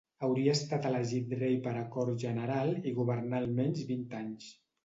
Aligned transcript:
Hauria 0.27 0.53
estat 0.59 0.87
elegit 0.89 1.35
rei 1.43 1.51
per 1.67 1.75
acord 1.83 2.19
general 2.25 2.75
i 2.93 2.97
governà 3.03 3.41
almenys 3.45 3.89
vint 3.93 4.13
anys. 4.23 4.53